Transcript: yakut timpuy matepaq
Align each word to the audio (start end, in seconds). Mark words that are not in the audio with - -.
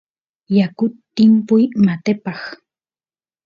yakut 0.57 0.93
timpuy 1.15 1.63
matepaq 1.85 2.41